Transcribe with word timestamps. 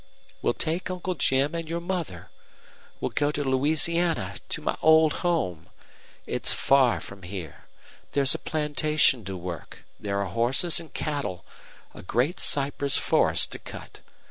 We'll 0.41 0.55
take 0.55 0.89
Uncle 0.89 1.13
Jim 1.13 1.53
and 1.53 1.69
your 1.69 1.79
mother. 1.79 2.31
We'll 2.99 3.11
go 3.11 3.29
to 3.33 3.43
Louisiana 3.43 4.37
to 4.49 4.59
my 4.63 4.75
old 4.81 5.13
home. 5.21 5.69
It's 6.25 6.53
far 6.53 6.99
from 6.99 7.21
here. 7.21 7.65
There's 8.13 8.33
a 8.33 8.39
plantation 8.39 9.23
to 9.25 9.37
work. 9.37 9.83
There 9.99 10.19
are 10.19 10.25
horses 10.25 10.79
and 10.79 10.91
cattle 10.91 11.45
a 11.93 12.01
great 12.01 12.39
cypress 12.39 12.97
forest 12.97 13.51
to 13.51 13.59
cut. 13.59 13.99